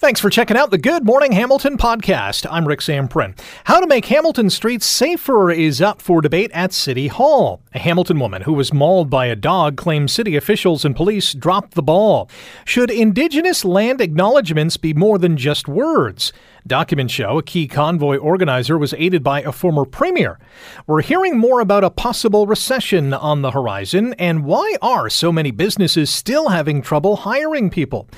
[0.00, 2.46] Thanks for checking out the Good Morning Hamilton podcast.
[2.50, 3.38] I'm Rick Zamperin.
[3.64, 7.60] How to make Hamilton streets safer is up for debate at City Hall.
[7.74, 11.74] A Hamilton woman who was mauled by a dog claims city officials and police dropped
[11.74, 12.30] the ball.
[12.64, 16.32] Should Indigenous land acknowledgements be more than just words?
[16.66, 20.38] Documents show a key convoy organizer was aided by a former premier.
[20.86, 25.50] We're hearing more about a possible recession on the horizon and why are so many
[25.50, 28.08] businesses still having trouble hiring people?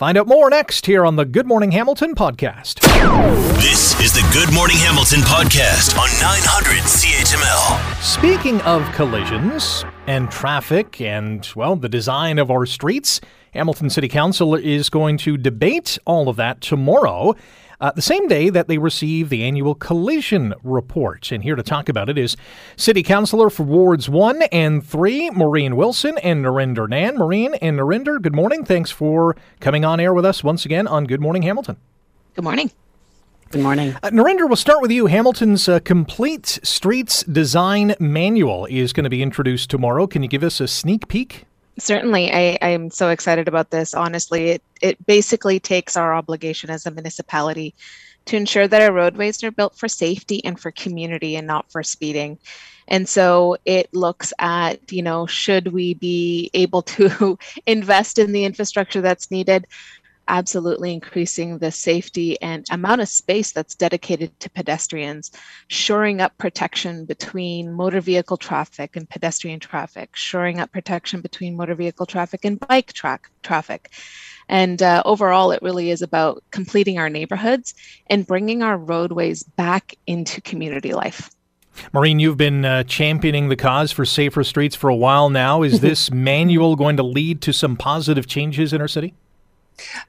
[0.00, 2.80] Find out more next here on the Good Morning Hamilton podcast.
[3.60, 8.02] This is the Good Morning Hamilton podcast on 900 CHML.
[8.02, 13.20] Speaking of collisions and traffic and, well, the design of our streets,
[13.52, 17.34] Hamilton City Council is going to debate all of that tomorrow.
[17.80, 21.32] Uh, the same day that they receive the annual collision report.
[21.32, 22.36] And here to talk about it is
[22.76, 27.16] City Councilor for Wards 1 and 3, Maureen Wilson and Narinder Nann.
[27.16, 28.64] Maureen and Narinder, good morning.
[28.64, 31.78] Thanks for coming on air with us once again on Good Morning Hamilton.
[32.34, 32.70] Good morning.
[33.50, 33.96] Good morning.
[34.02, 35.06] Uh, Narinder, we'll start with you.
[35.06, 40.06] Hamilton's uh, Complete Streets Design Manual is going to be introduced tomorrow.
[40.06, 41.46] Can you give us a sneak peek?
[41.80, 43.94] Certainly, I, I'm so excited about this.
[43.94, 47.74] Honestly, it, it basically takes our obligation as a municipality
[48.26, 51.82] to ensure that our roadways are built for safety and for community and not for
[51.82, 52.38] speeding.
[52.86, 58.44] And so it looks at, you know, should we be able to invest in the
[58.44, 59.66] infrastructure that's needed?
[60.30, 65.32] Absolutely increasing the safety and amount of space that's dedicated to pedestrians,
[65.66, 71.74] shoring up protection between motor vehicle traffic and pedestrian traffic, shoring up protection between motor
[71.74, 73.90] vehicle traffic and bike tra- traffic.
[74.48, 77.74] And uh, overall, it really is about completing our neighborhoods
[78.06, 81.30] and bringing our roadways back into community life.
[81.92, 85.62] Maureen, you've been uh, championing the cause for safer streets for a while now.
[85.62, 89.14] Is this manual going to lead to some positive changes in our city?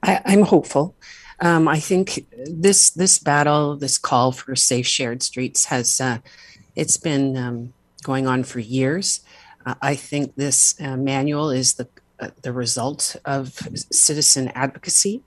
[0.02, 0.94] I, am hopeful.
[1.40, 6.18] Um, I think this this battle, this call for safe shared streets, has uh,
[6.76, 9.20] it's been um, going on for years.
[9.66, 11.88] Uh, I think this uh, manual is the
[12.20, 13.58] uh, the result of
[13.90, 15.22] citizen advocacy,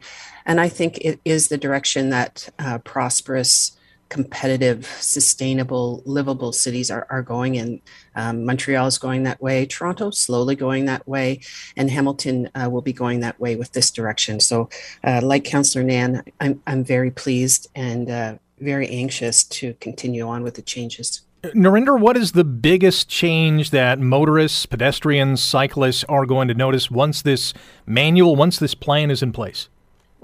[0.46, 3.78] and I think it is the direction that uh, prosperous
[4.10, 7.82] competitive, sustainable, livable cities are, are going in.
[8.16, 11.42] Um, Montreal is going that way, Toronto slowly going that way,
[11.76, 14.40] and Hamilton uh, will be going that way with this direction.
[14.40, 14.70] So,
[15.04, 20.44] uh, like Councillor Nann, I'm, I'm very pleased and uh, very anxious to continue on
[20.44, 21.22] with the changes.
[21.54, 27.22] Narinder, what is the biggest change that motorists, pedestrians, cyclists are going to notice once
[27.22, 27.54] this
[27.86, 29.70] manual, once this plan is in place?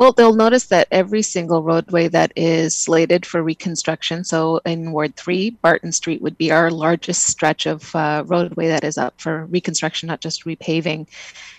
[0.01, 5.15] Well, they'll notice that every single roadway that is slated for reconstruction, so in Ward
[5.15, 9.45] 3, Barton Street would be our largest stretch of uh, roadway that is up for
[9.45, 11.07] reconstruction, not just repaving.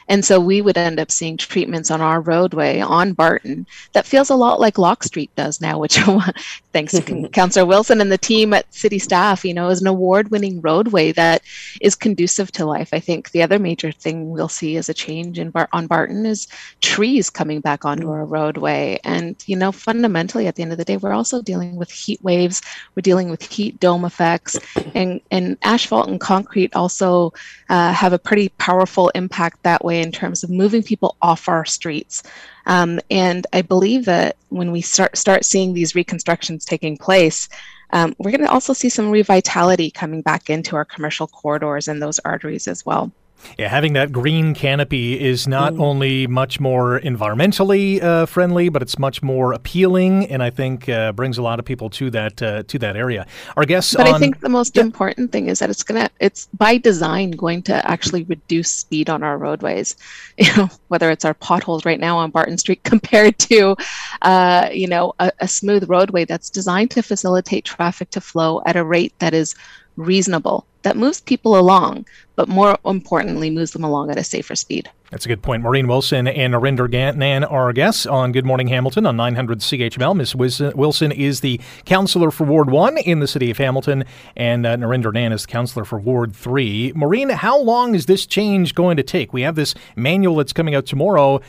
[0.09, 4.31] And so we would end up seeing treatments on our roadway on Barton that feels
[4.31, 5.99] a lot like Locke Street does now, which
[6.73, 10.61] thanks to Councillor Wilson and the team at city staff, you know, is an award-winning
[10.61, 11.43] roadway that
[11.81, 12.91] is conducive to life.
[12.93, 16.27] I think the other major thing we'll see as a change in Bar- on Barton
[16.27, 16.49] is
[16.81, 18.99] trees coming back onto our roadway.
[19.05, 22.23] And, you know, fundamentally at the end of the day, we're also dealing with heat
[22.23, 22.63] waves,
[22.95, 24.59] we're dealing with heat dome effects,
[24.95, 27.33] and, and asphalt and concrete also
[27.69, 31.49] uh, have a pretty powerful impact that way way in terms of moving people off
[31.49, 32.23] our streets.
[32.67, 37.49] Um, and I believe that when we start start seeing these reconstructions taking place,
[37.91, 42.01] um, we're going to also see some revitality coming back into our commercial corridors and
[42.01, 43.13] those arteries as well.
[43.59, 45.81] Yeah, having that green canopy is not mm.
[45.81, 51.13] only much more environmentally uh, friendly, but it's much more appealing, and I think uh,
[51.13, 53.27] brings a lot of people to that uh, to that area.
[53.57, 54.83] Our guests, but on, I think the most yeah.
[54.83, 59.23] important thing is that it's gonna it's by design going to actually reduce speed on
[59.23, 59.97] our roadways.
[60.43, 63.77] You know, whether it's our potholes right now on Barton Street compared to,
[64.23, 68.75] uh, you know, a, a smooth roadway that's designed to facilitate traffic to flow at
[68.75, 69.55] a rate that is
[69.97, 74.91] reasonable that moves people along, but more importantly, moves them along at a safer speed.
[75.11, 75.63] That's a good point.
[75.63, 80.17] Maureen Wilson and Narinder Nann are our guests on Good Morning Hamilton on 900 CHML.
[80.17, 84.05] Miss Wilson is the counselor for Ward 1 in the city of Hamilton,
[84.37, 86.95] and uh, Narinder Nann is the counselor for Ward 3.
[86.97, 89.33] Maureen, how long is this change going to take?
[89.33, 91.41] We have this manual that's coming out tomorrow.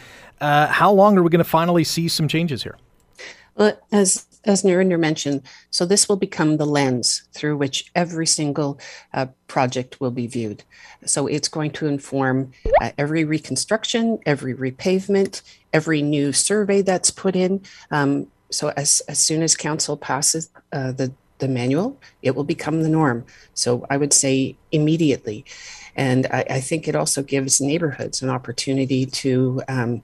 [0.42, 2.78] Uh, how long are we going to finally see some changes here?
[3.56, 8.80] Well, as as Narinder mentioned, so this will become the lens through which every single
[9.13, 10.63] uh, project will be viewed.
[11.06, 12.51] So it's going to inform
[12.81, 15.42] uh, every reconstruction, every repavement,
[15.72, 17.62] every new survey that's put in.
[17.92, 22.84] Um, so as, as soon as council passes uh, the, the manual, it will become
[22.84, 23.25] the norm.
[23.54, 25.46] So I would say immediately.
[25.96, 30.04] And I, I think it also gives neighborhoods an opportunity to um,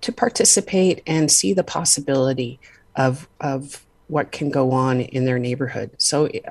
[0.00, 2.58] to participate and see the possibility
[2.96, 5.90] of of what can go on in their neighborhood.
[5.98, 6.44] So it,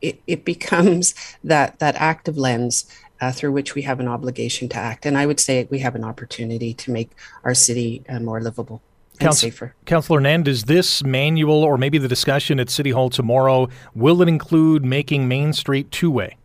[0.00, 1.14] it, it becomes
[1.44, 2.86] that that active lens
[3.20, 5.06] uh, through which we have an obligation to act.
[5.06, 7.10] And I would say we have an opportunity to make
[7.44, 8.82] our city uh, more livable.
[9.20, 9.74] And safer.
[9.84, 14.28] Councillor Nand, is this manual or maybe the discussion at City Hall tomorrow, will it
[14.28, 16.37] include making Main Street two way?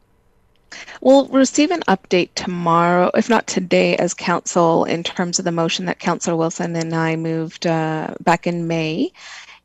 [1.02, 5.86] We'll receive an update tomorrow, if not today, as council in terms of the motion
[5.86, 9.12] that Councillor Wilson and I moved uh, back in May.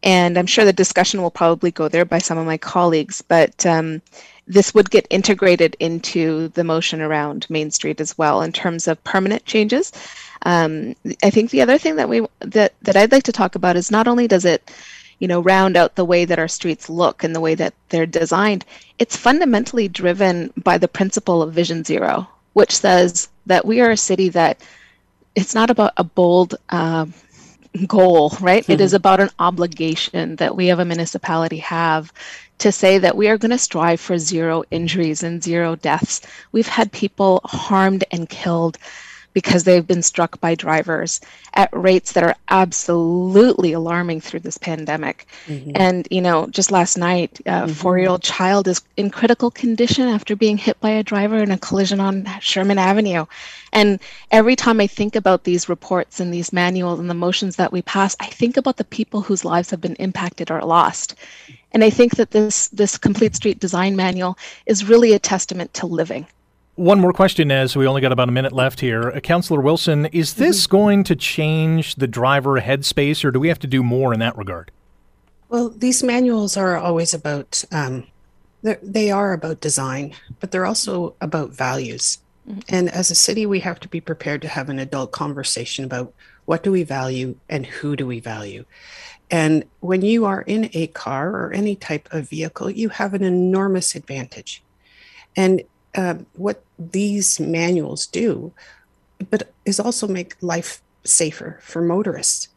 [0.02, 3.66] And I'm sure the discussion will probably go there by some of my colleagues, but
[3.66, 4.00] um,
[4.46, 9.02] this would get integrated into the motion around Main Street as well in terms of
[9.04, 9.92] permanent changes.
[10.42, 13.76] Um, I think the other thing that we that that I'd like to talk about
[13.76, 14.70] is not only does it,
[15.18, 18.06] you know, round out the way that our streets look and the way that they're
[18.06, 18.64] designed,
[18.98, 23.96] it's fundamentally driven by the principle of Vision Zero, which says that we are a
[23.96, 24.60] city that
[25.34, 26.54] it's not about a bold.
[26.68, 27.06] Uh,
[27.86, 28.62] goal, right?
[28.62, 28.72] Mm-hmm.
[28.72, 28.96] It is mm-hmm.
[28.96, 32.12] about an obligation that we have a municipality have
[32.58, 36.22] to say that we are going to strive for zero injuries and zero deaths.
[36.50, 38.78] We've had people harmed and killed
[39.32, 41.20] because they've been struck by drivers
[41.54, 45.26] at rates that are absolutely alarming through this pandemic.
[45.46, 45.72] Mm-hmm.
[45.74, 47.72] And, you know, just last night, a mm-hmm.
[47.72, 51.50] four year old child is in critical condition after being hit by a driver in
[51.50, 53.26] a collision on Sherman Avenue.
[53.72, 57.72] And every time I think about these reports and these manuals and the motions that
[57.72, 61.14] we pass, I think about the people whose lives have been impacted or lost.
[61.72, 65.86] And I think that this, this complete street design manual is really a testament to
[65.86, 66.26] living.
[66.78, 69.10] One more question as we only got about a minute left here.
[69.10, 70.76] Uh, Councillor Wilson, is this mm-hmm.
[70.76, 74.38] going to change the driver headspace or do we have to do more in that
[74.38, 74.70] regard?
[75.48, 78.06] Well, these manuals are always about, um,
[78.62, 82.20] they are about design, but they're also about values.
[82.48, 82.60] Mm-hmm.
[82.68, 86.14] And as a city, we have to be prepared to have an adult conversation about
[86.44, 88.64] what do we value and who do we value.
[89.32, 93.24] And when you are in a car or any type of vehicle, you have an
[93.24, 94.62] enormous advantage.
[95.34, 95.64] And
[95.98, 98.52] uh, what these manuals do,
[99.30, 102.48] but is also make life safer for motorists.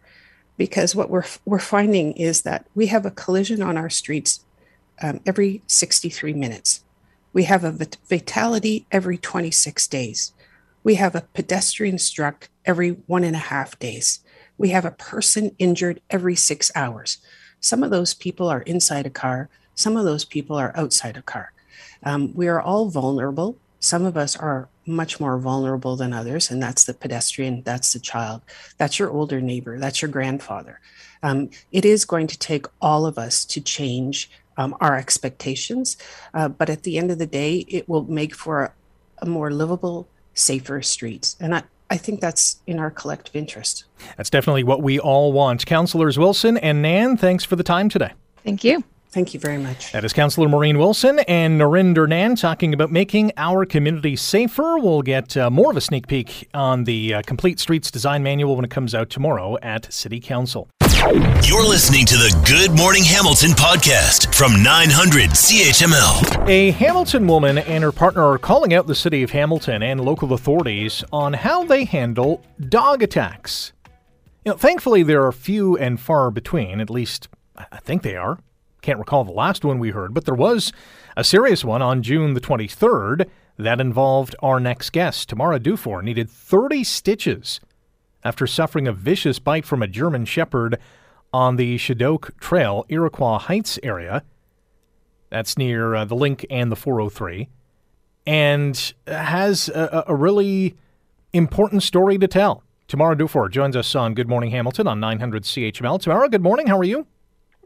[0.58, 4.46] Because what we're we're finding is that we have a collision on our streets
[5.02, 6.84] um, every 63 minutes.
[7.34, 7.74] We have a
[8.04, 10.34] fatality every 26 days.
[10.84, 14.20] We have a pedestrian struck every one and a half days.
[14.60, 17.18] We have a person injured every six hours.
[17.60, 21.24] Some of those people are inside a car, some of those people are outside a
[21.24, 21.54] car.
[22.04, 23.58] Um, we are all vulnerable.
[23.80, 28.00] Some of us are much more vulnerable than others, and that's the pedestrian, that's the
[28.00, 28.42] child,
[28.78, 30.80] that's your older neighbor, that's your grandfather.
[31.24, 35.98] Um, it is going to take all of us to change um, our expectations,
[36.34, 38.74] uh, but at the end of the day, it will make for a,
[39.20, 41.36] a more livable, safer streets.
[41.40, 43.86] And I, I think that's in our collective interest.
[44.18, 45.66] That's definitely what we all want.
[45.66, 48.14] Councillors Wilson and Nann, thanks for the time today.
[48.44, 48.84] Thank you.
[49.12, 49.92] Thank you very much.
[49.92, 54.80] That is Councillor Maureen Wilson and Narinder Nann talking about making our community safer.
[54.80, 58.56] We'll get uh, more of a sneak peek on the uh, Complete Streets Design Manual
[58.56, 60.70] when it comes out tomorrow at City Council.
[61.44, 66.48] You're listening to the Good Morning Hamilton podcast from 900 CHML.
[66.48, 70.32] A Hamilton woman and her partner are calling out the city of Hamilton and local
[70.32, 73.74] authorities on how they handle dog attacks.
[74.46, 78.40] You know, thankfully, there are few and far between, at least I think they are.
[78.82, 80.74] Can't recall the last one we heard, but there was
[81.16, 85.30] a serious one on June the 23rd that involved our next guest.
[85.30, 87.60] Tamara Dufour needed 30 stitches
[88.24, 90.80] after suffering a vicious bite from a German Shepherd
[91.34, 94.24] on the Chedoke Trail, Iroquois Heights area.
[95.30, 97.50] That's near uh, the link and the 403.
[98.26, 100.76] And has a, a really
[101.34, 102.64] important story to tell.
[102.88, 106.02] Tamara Dufour joins us on Good Morning Hamilton on 900 CHML.
[106.02, 106.68] Tamara, good morning.
[106.68, 107.08] How are you?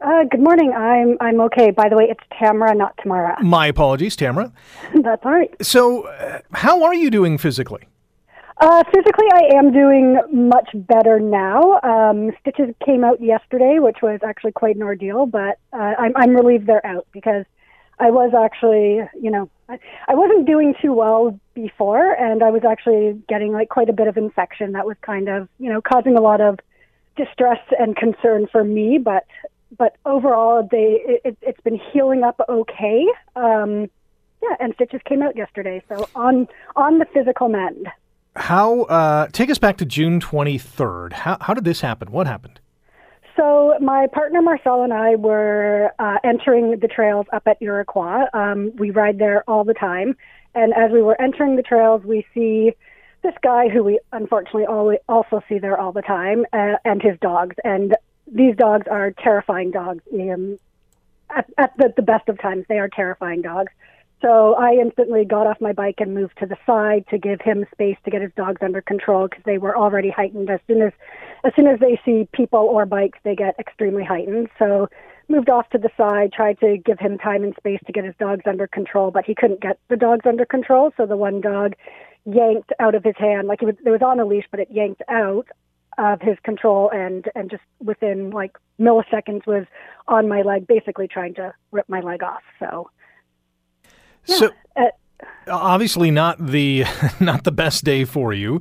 [0.00, 0.72] Uh, good morning.
[0.72, 1.70] I'm I'm okay.
[1.70, 3.36] By the way, it's Tamara, not Tamara.
[3.42, 4.52] My apologies, Tamara.
[4.94, 5.54] That's all right.
[5.64, 7.84] So, uh, how are you doing physically?
[8.58, 11.80] Uh, physically, I am doing much better now.
[11.82, 16.36] Um, stitches came out yesterday, which was actually quite an ordeal, but uh, I'm I'm
[16.36, 17.44] relieved they're out because
[17.98, 22.64] I was actually, you know, I, I wasn't doing too well before, and I was
[22.68, 26.16] actually getting like quite a bit of infection that was kind of, you know, causing
[26.18, 26.58] a lot of
[27.16, 28.98] distress and concern for me.
[28.98, 29.24] But
[29.78, 33.06] but overall, they it, has been healing up okay.
[33.34, 33.88] Um,
[34.42, 37.88] yeah, and stitches came out yesterday, so on on the physical mend.
[38.36, 38.82] How?
[38.82, 41.12] Uh, take us back to June twenty third.
[41.12, 42.10] How how did this happen?
[42.12, 42.60] What happened?
[43.36, 48.24] So my partner Marcel and I were uh, entering the trails up at Iroquois.
[48.32, 50.16] Um, we ride there all the time,
[50.54, 52.72] and as we were entering the trails, we see
[53.22, 57.18] this guy who we unfortunately always also see there all the time, uh, and his
[57.20, 57.56] dogs.
[57.64, 57.96] And
[58.36, 60.02] these dogs are terrifying dogs.
[60.12, 60.58] Um,
[61.34, 63.72] at, at the, the best of times, they are terrifying dogs.
[64.22, 67.66] So I instantly got off my bike and moved to the side to give him
[67.72, 70.48] space to get his dogs under control because they were already heightened.
[70.48, 70.92] As soon as,
[71.44, 74.48] as soon as they see people or bikes, they get extremely heightened.
[74.58, 74.88] So
[75.28, 78.14] moved off to the side, tried to give him time and space to get his
[78.18, 80.92] dogs under control, but he couldn't get the dogs under control.
[80.96, 81.74] So the one dog
[82.24, 84.68] yanked out of his hand, like it was, it was on a leash, but it
[84.70, 85.46] yanked out
[85.98, 89.66] of his control and and just within like milliseconds was
[90.08, 92.42] on my leg, basically trying to rip my leg off.
[92.58, 92.90] So
[94.24, 94.84] so uh,
[95.48, 96.84] obviously not the
[97.20, 98.60] not the best day for you.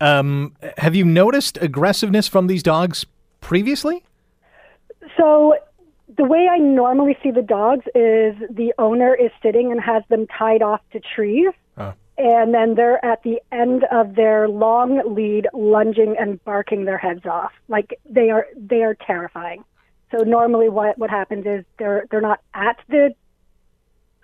[0.00, 3.06] Um, have you noticed aggressiveness from these dogs
[3.40, 4.02] previously?
[5.16, 5.54] So
[6.16, 10.26] the way I normally see the dogs is the owner is sitting and has them
[10.26, 11.52] tied off to trees.
[12.16, 17.26] And then they're at the end of their long lead, lunging and barking their heads
[17.26, 17.52] off.
[17.68, 19.64] Like they are, they are terrifying.
[20.10, 23.14] So normally, what what happens is they're they're not at the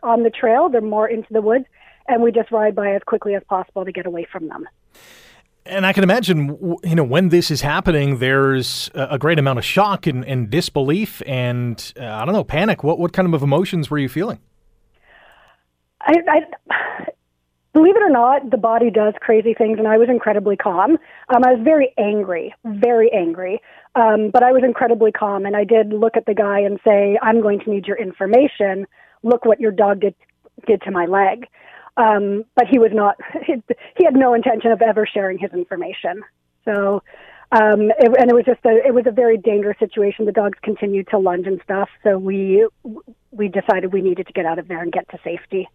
[0.02, 0.68] on the trail.
[0.68, 1.64] They're more into the woods,
[2.06, 4.68] and we just ride by as quickly as possible to get away from them.
[5.66, 9.64] And I can imagine, you know, when this is happening, there's a great amount of
[9.64, 12.84] shock and, and disbelief, and uh, I don't know, panic.
[12.84, 14.38] What what kind of emotions were you feeling?
[16.02, 17.06] I, I,
[17.72, 20.98] believe it or not, the body does crazy things, and I was incredibly calm.
[21.28, 23.60] Um, I was very angry, very angry,
[23.94, 27.18] um, but I was incredibly calm, and I did look at the guy and say,
[27.22, 28.86] "I'm going to need your information."
[29.22, 30.14] look what your dog did
[30.66, 31.46] did to my leg.
[31.96, 33.16] Um, but he was not.
[33.96, 36.22] He had no intention of ever sharing his information.
[36.64, 37.02] So,
[37.52, 40.24] um, it, and it was just a it was a very dangerous situation.
[40.24, 41.88] The dogs continued to lunge and stuff.
[42.02, 42.66] So we
[43.30, 45.68] we decided we needed to get out of there and get to safety.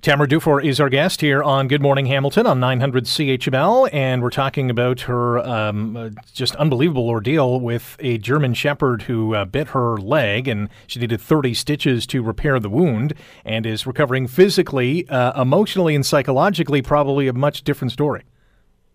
[0.00, 4.30] Tamara Dufour is our guest here on Good Morning Hamilton on 900 CHML, and we're
[4.30, 9.96] talking about her um, just unbelievable ordeal with a German Shepherd who uh, bit her
[9.96, 15.40] leg, and she needed 30 stitches to repair the wound, and is recovering physically, uh,
[15.40, 16.82] emotionally, and psychologically.
[16.82, 18.22] Probably a much different story.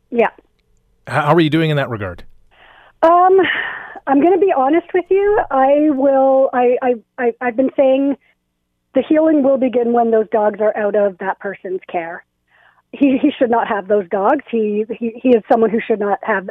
[0.10, 0.30] Yeah.
[1.08, 2.24] How are you doing in that regard?
[3.02, 3.38] Um,
[4.08, 5.42] I'm going to be honest with you.
[5.50, 6.50] I will.
[6.54, 8.18] I, I, I I've been saying
[8.94, 12.24] the healing will begin when those dogs are out of that person's care.
[12.92, 14.44] He he should not have those dogs.
[14.52, 16.50] He he he is someone who should not have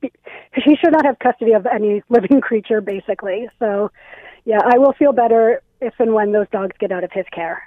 [0.00, 3.48] he should not have custody of any living creature basically.
[3.58, 3.90] So
[4.44, 7.62] yeah, I will feel better if and when those dogs get out of his care.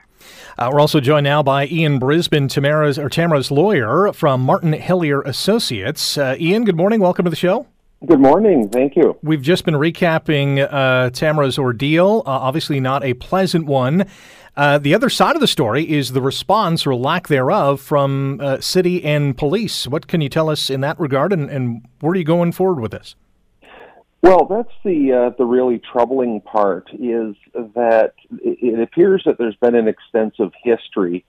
[0.57, 5.25] Uh, we're also joined now by Ian Brisbane, Tamara's or Tamara's lawyer from Martin Hillyer
[5.25, 6.15] Associates.
[6.15, 6.99] Uh, Ian, good morning.
[6.99, 7.65] Welcome to the show.
[8.03, 8.67] Good morning.
[8.69, 9.15] Thank you.
[9.21, 12.23] We've just been recapping uh, Tamara's ordeal.
[12.25, 14.07] Uh, obviously, not a pleasant one.
[14.57, 18.59] Uh, the other side of the story is the response or lack thereof from uh,
[18.59, 19.87] city and police.
[19.87, 22.81] What can you tell us in that regard, and, and where are you going forward
[22.81, 23.15] with this?
[24.23, 27.35] Well, that's the uh, the really troubling part is
[27.75, 31.23] that it appears that there's been an extensive history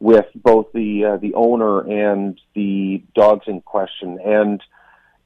[0.00, 4.62] with both the uh, the owner and the dogs in question, and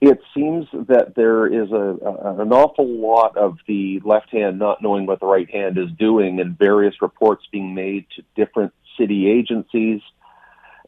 [0.01, 4.81] it seems that there is a, a, an awful lot of the left hand not
[4.81, 9.29] knowing what the right hand is doing, and various reports being made to different city
[9.29, 10.01] agencies.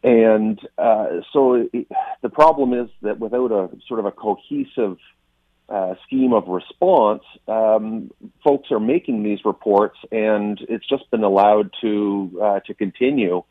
[0.02, 1.88] And uh, so it,
[2.22, 4.96] the problem is that without a sort of a cohesive
[5.68, 8.10] uh, scheme of response, um,
[8.42, 13.42] folks are making these reports, and it's just been allowed to uh, to continue.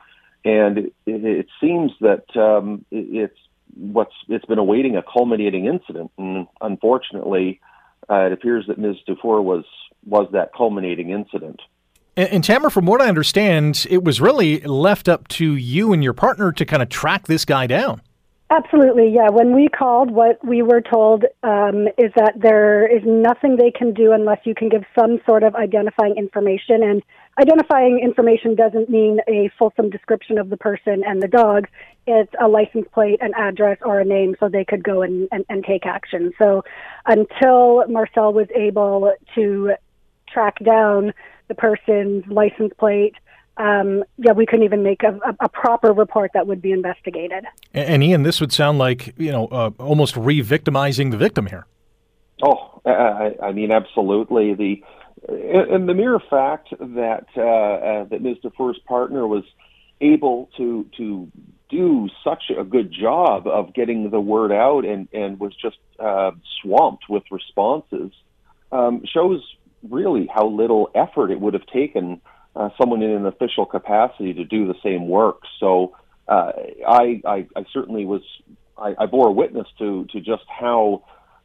[0.46, 3.38] And it, it seems that um, it's
[3.80, 7.60] what's it's been awaiting a culminating incident, and unfortunately,
[8.10, 8.98] uh, it appears that Ms.
[9.08, 9.66] Dufour was
[10.06, 11.62] was that culminating incident.
[12.16, 16.04] And, and Tamara, from what I understand, it was really left up to you and
[16.04, 18.02] your partner to kind of track this guy down.
[18.52, 19.30] Absolutely, yeah.
[19.30, 23.94] When we called, what we were told um, is that there is nothing they can
[23.94, 26.82] do unless you can give some sort of identifying information.
[26.82, 27.04] And
[27.40, 31.68] identifying information doesn't mean a fulsome description of the person and the dog.
[32.08, 35.46] It's a license plate, an address, or a name so they could go and, and,
[35.48, 36.32] and take action.
[36.40, 36.64] So
[37.06, 39.74] until Marcel was able to
[40.28, 41.14] track down
[41.50, 43.14] the person's license plate,
[43.60, 47.44] um, yeah, we couldn't even make a, a, proper report that would be investigated.
[47.74, 51.68] And, and Ian, this would sound like you know uh, almost re-victimizing the victim here.
[52.42, 54.54] Oh, I, I mean, absolutely.
[54.54, 54.82] The
[55.28, 58.38] and the mere fact that uh, uh, that Ms.
[58.42, 59.44] Dufour's partner was
[60.00, 61.30] able to to
[61.70, 66.32] do such a good job of getting the word out and and was just uh,
[66.62, 68.12] swamped with responses
[68.72, 69.42] um, shows
[69.90, 72.22] really how little effort it would have taken
[72.60, 75.44] uh, someone in an official capacity to do the same work.
[75.62, 75.96] So
[76.28, 76.52] uh,
[76.86, 78.22] I, I, I certainly was
[78.78, 81.04] I, I bore witness to to just how,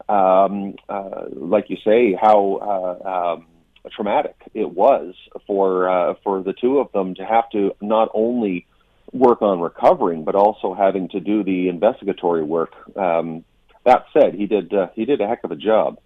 [0.08, 3.46] um, uh, like you say, how uh, um,
[3.92, 5.14] traumatic it was
[5.46, 8.66] for uh, for the two of them to have to not only
[9.12, 12.72] work on recovering, but also having to do the investigatory work.
[12.96, 13.44] Um,
[13.84, 15.98] that said, he did he did a heck of a job.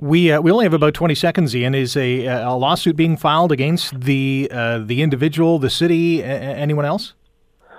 [0.00, 1.54] We uh, we only have about twenty seconds.
[1.56, 6.24] Ian, is a, a lawsuit being filed against the uh, the individual, the city, a-
[6.24, 7.14] anyone else?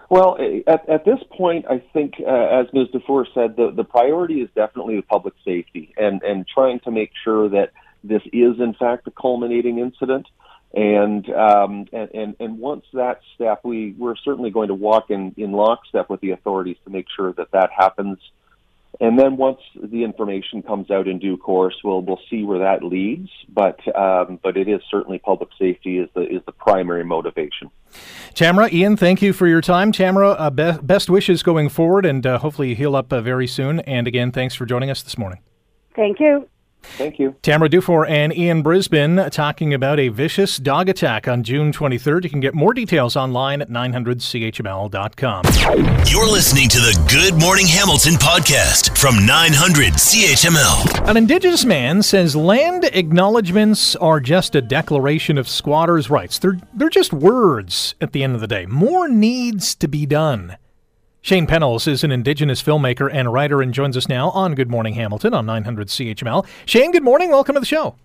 [0.10, 2.88] Well, at, at this point, I think, uh, as Ms.
[2.92, 7.12] Dufour said, the, the priority is definitely the public safety and, and trying to make
[7.24, 7.72] sure that
[8.04, 10.26] this is, in fact, a culminating incident.
[10.74, 15.36] And, um, and, and, and once that step, we, we're certainly going to walk in,
[15.38, 18.18] in lockstep with the authorities to make sure that that happens
[19.02, 22.84] and then once the information comes out in due course, we'll we'll see where that
[22.84, 23.30] leads.
[23.48, 27.72] But um, but it is certainly public safety is the is the primary motivation.
[28.34, 29.92] Tamara, Ian, thank you for your time.
[29.92, 33.48] Tamara, uh, be- best wishes going forward, and uh, hopefully you heal up uh, very
[33.48, 33.80] soon.
[33.82, 35.40] And again, thanks for joining us this morning.
[35.96, 36.48] Thank you.
[36.82, 37.36] Thank you.
[37.42, 42.24] Tamara Dufour and Ian Brisbane talking about a vicious dog attack on June 23rd.
[42.24, 45.44] You can get more details online at 900CHML.com.
[46.08, 51.08] You're listening to the Good Morning Hamilton podcast from 900 CHML.
[51.10, 56.40] An Indigenous man says land acknowledgements are just a declaration of squatters' rights.
[56.40, 58.66] They're, they're just words at the end of the day.
[58.66, 60.58] More needs to be done.
[61.22, 64.94] Shane Pennells is an Indigenous filmmaker and writer and joins us now on Good Morning
[64.94, 66.46] Hamilton on 900 CHML.
[66.66, 67.30] Shane, good morning.
[67.30, 67.96] Welcome to the show.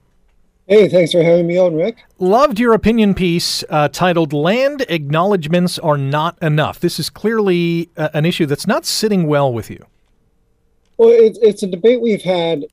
[0.66, 1.98] Hey, thanks for having me on, Rick.
[2.18, 6.80] Loved your opinion piece uh, titled Land Acknowledgements Are Not Enough.
[6.80, 9.84] This is clearly uh, an issue that's not sitting well with you.
[10.96, 12.64] Well, it, it's a debate we've had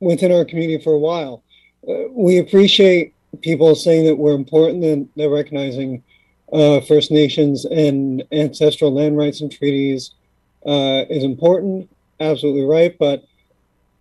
[0.00, 1.42] within our community for a while.
[1.88, 6.02] Uh, we appreciate people saying that we're important and they're recognizing
[6.52, 10.12] uh, First Nations and ancestral land rights and treaties
[10.66, 11.90] uh, is important,
[12.20, 12.96] absolutely right.
[12.98, 13.24] But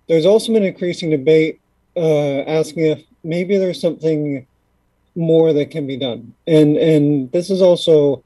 [0.08, 1.60] there's also been increasing debate
[1.96, 4.46] uh, asking if maybe there's something
[5.16, 8.24] more that can be done, and and this is also,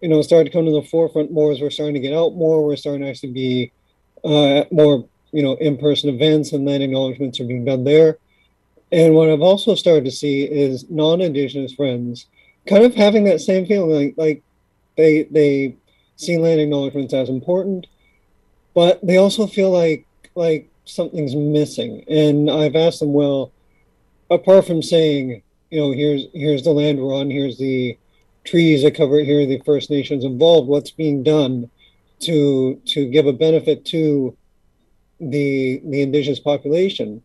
[0.00, 2.34] you know, starting to come to the forefront more as we're starting to get out
[2.34, 2.66] more.
[2.66, 3.72] We're starting to actually be
[4.24, 8.18] uh, more, you know, in-person events, and then acknowledgments are being done there.
[8.90, 12.26] And what I've also started to see is non-Indigenous friends
[12.66, 14.42] kind of having that same feeling like like
[14.96, 15.76] they they
[16.16, 17.86] see land acknowledgements as important
[18.74, 22.04] but they also feel like like something's missing.
[22.08, 23.52] And i've asked them well
[24.30, 27.98] apart from saying you know here's here's the land we're on here's the
[28.44, 31.70] trees that cover it here are the first nations involved what's being done
[32.20, 34.36] to to give a benefit to
[35.20, 37.22] the the indigenous population?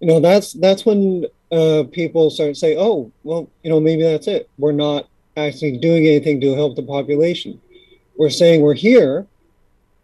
[0.00, 4.02] You know that's that's when uh, people start to say, "Oh, well, you know, maybe
[4.02, 4.48] that's it.
[4.58, 7.60] We're not actually doing anything to help the population.
[8.16, 9.26] We're saying we're here.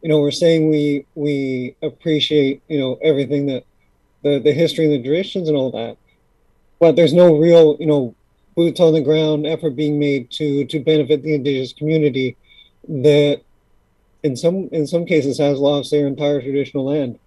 [0.02, 3.64] You know, we're saying we we appreciate you know everything that
[4.22, 5.96] the the history and the traditions and all that,
[6.78, 8.14] but there's no real you know
[8.54, 12.36] boots on the ground effort being made to to benefit the indigenous community
[12.88, 13.40] that
[14.22, 17.18] in some in some cases has lost their entire traditional land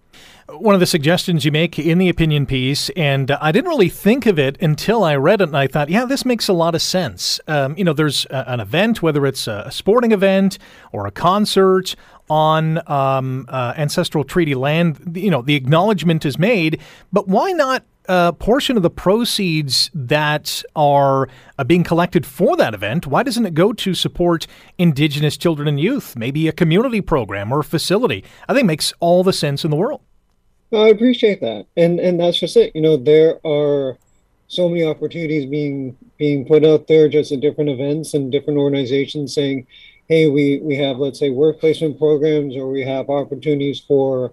[0.48, 4.26] one of the suggestions you make in the opinion piece, and I didn't really think
[4.26, 6.82] of it until I read it, and I thought, yeah, this makes a lot of
[6.82, 7.40] sense.
[7.48, 10.58] Um, you know, there's a, an event, whether it's a sporting event
[10.92, 11.96] or a concert
[12.30, 15.16] on um, uh, ancestral treaty land.
[15.16, 16.80] You know, the acknowledgement is made,
[17.12, 21.28] but why not a portion of the proceeds that are
[21.58, 24.46] uh, being collected for that event, why doesn't it go to support
[24.78, 26.14] Indigenous children and youth?
[26.16, 28.22] Maybe a community program or a facility.
[28.48, 30.02] I think makes all the sense in the world.
[30.76, 32.74] I appreciate that, and and that's just it.
[32.74, 33.98] You know, there are
[34.48, 39.34] so many opportunities being being put out there, just at different events and different organizations
[39.34, 39.66] saying,
[40.08, 44.32] "Hey, we we have let's say work placement programs, or we have opportunities for."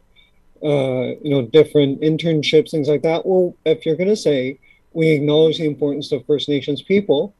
[0.63, 3.25] Uh, you know, different internships, things like that.
[3.25, 4.60] Well, if you're going to say
[4.93, 7.36] we acknowledge the importance of First Nations people,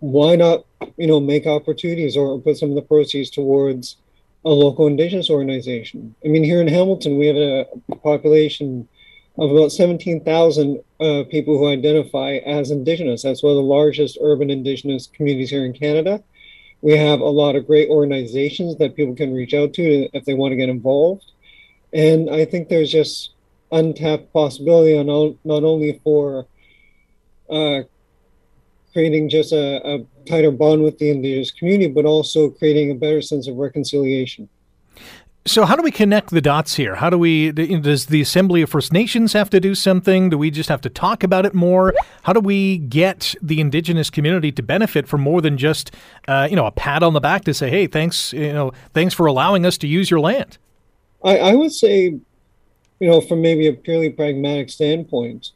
[0.00, 0.64] why not,
[0.96, 3.98] you know, make opportunities or put some of the proceeds towards
[4.44, 6.14] a local indigenous organization.
[6.24, 8.88] I mean, here in Hamilton, we have a population
[9.38, 13.22] of about 17,000 uh, people who identify as indigenous.
[13.22, 16.22] That's one of the largest urban indigenous communities here in Canada.
[16.82, 20.34] We have a lot of great organizations that people can reach out to if they
[20.34, 21.24] want to get involved.
[21.92, 23.32] And I think there's just
[23.72, 26.46] untapped possibility on not only for
[27.50, 27.82] uh,
[28.92, 33.22] creating just a, a tighter bond with the indigenous community, but also creating a better
[33.22, 34.48] sense of reconciliation.
[35.46, 36.96] So, how do we connect the dots here?
[36.96, 40.28] How do we, does the Assembly of First Nations have to do something?
[40.28, 41.94] Do we just have to talk about it more?
[42.24, 45.92] How do we get the Indigenous community to benefit from more than just,
[46.28, 49.14] uh, you know, a pat on the back to say, hey, thanks, you know, thanks
[49.14, 50.58] for allowing us to use your land?
[51.24, 52.20] I, I would say,
[53.00, 55.52] you know, from maybe a purely pragmatic standpoint,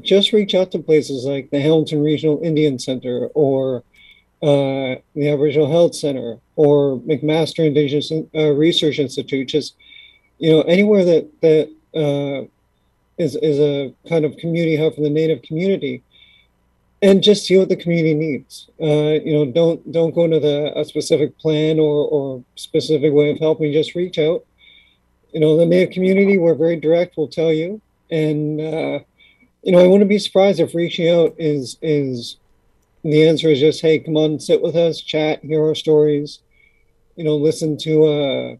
[0.00, 3.82] just reach out to places like the Hamilton Regional Indian Center or
[4.42, 9.74] uh, the Aboriginal Health Center or McMaster Indigenous uh, Research Institute, just
[10.38, 12.46] you know anywhere that that uh,
[13.18, 16.02] is is a kind of community hub for the Native community,
[17.00, 18.68] and just see what the community needs.
[18.80, 23.30] Uh, you know, don't don't go into the a specific plan or or specific way
[23.30, 23.72] of helping.
[23.72, 24.44] Just reach out.
[25.32, 27.16] You know, the Native community, we're very direct.
[27.16, 27.80] We'll tell you,
[28.10, 28.98] and uh,
[29.66, 32.36] you know, I wouldn't be surprised if reaching out is is
[33.02, 36.38] the answer is just, hey, come on, sit with us, chat, hear our stories,
[37.16, 38.56] you know, listen to uh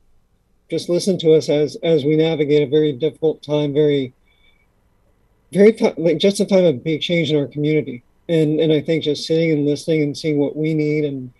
[0.69, 4.14] just listen to us as as we navigate a very difficult time, very
[5.53, 8.03] very like just a time of big change in our community.
[8.29, 11.33] And and I think just sitting and listening and seeing what we need and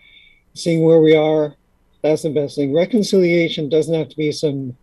[0.53, 1.55] seeing where we are,
[2.03, 2.73] that's the best thing.
[2.73, 4.77] Reconciliation doesn't have to be some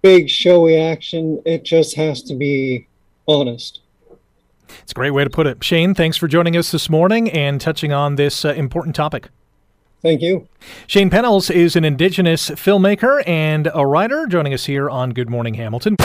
[0.00, 1.42] big showy action.
[1.44, 2.86] It just has to be
[3.30, 3.80] honest.
[4.82, 5.62] It's a great way to put it.
[5.62, 9.28] Shane, thanks for joining us this morning and touching on this uh, important topic.
[10.02, 10.48] Thank you.
[10.86, 15.54] Shane Pennells is an Indigenous filmmaker and a writer joining us here on Good Morning
[15.54, 15.96] Hamilton.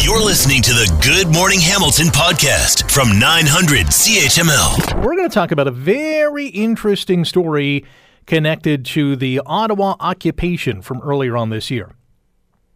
[0.00, 5.04] You're listening to the Good Morning Hamilton podcast from 900 CHML.
[5.04, 7.84] We're going to talk about a very interesting story
[8.26, 11.92] connected to the Ottawa occupation from earlier on this year.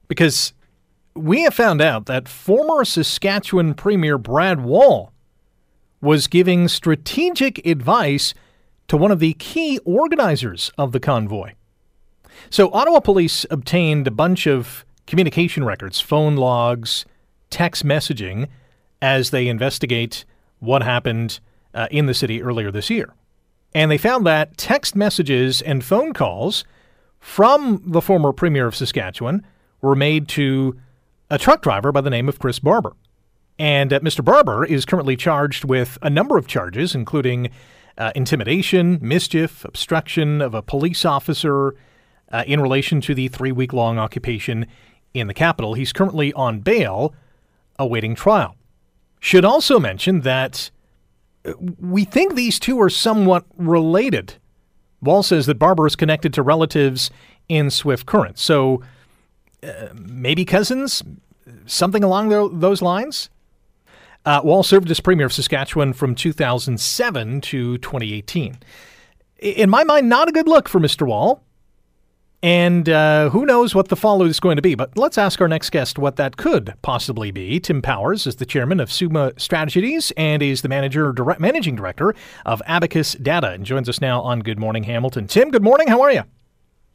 [0.07, 0.52] Because
[1.14, 5.12] we have found out that former Saskatchewan Premier Brad Wall
[6.01, 8.35] was giving strategic advice
[8.88, 11.53] to one of the key organizers of the convoy.
[12.51, 17.05] So, Ottawa police obtained a bunch of communication records, phone logs,
[17.51, 18.48] text messaging,
[19.01, 20.25] as they investigate
[20.59, 21.40] what happened
[21.75, 23.14] uh, in the city earlier this year.
[23.75, 26.64] And they found that text messages and phone calls
[27.20, 29.46] from the former Premier of Saskatchewan
[29.81, 30.77] were made to
[31.33, 32.92] a truck driver by the name of Chris Barber.
[33.59, 34.23] And uh, Mr.
[34.23, 37.49] Barber is currently charged with a number of charges, including
[37.97, 41.75] uh, intimidation, mischief, obstruction of a police officer
[42.31, 44.66] uh, in relation to the three week long occupation
[45.14, 45.73] in the capital.
[45.73, 47.14] He's currently on bail
[47.79, 48.55] awaiting trial.
[49.18, 50.71] Should also mention that
[51.47, 54.35] uh, we think these two are somewhat related.
[55.01, 57.11] Wall says that Barber is connected to relatives
[57.49, 58.38] in Swift Current.
[58.38, 58.83] So
[59.94, 61.03] maybe cousins,
[61.66, 63.31] something along those lines.
[64.25, 68.59] Uh, Wall served as Premier of Saskatchewan from 2007 to 2018.
[69.38, 71.07] In my mind, not a good look for Mr.
[71.07, 71.42] Wall.
[72.44, 74.75] And uh, who knows what the follow is going to be.
[74.75, 77.61] But let's ask our next guest what that could possibly be.
[77.61, 82.14] Tim Powers is the chairman of Summa Strategies and is the manager, direct, managing director
[82.44, 85.29] of Abacus Data and joins us now on Good Morning Hamilton.
[85.29, 85.87] Tim, good morning.
[85.87, 86.22] How are you?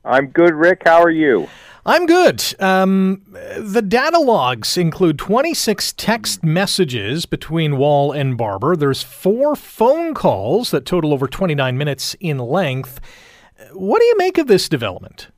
[0.03, 0.81] I'm good, Rick.
[0.85, 1.47] How are you?
[1.89, 2.43] I'm good.
[2.59, 3.23] Um,
[3.57, 8.75] the data logs include 26 text messages between Wall and Barber.
[8.75, 12.99] There's four phone calls that total over 29 minutes in length.
[13.71, 15.29] What do you make of this development?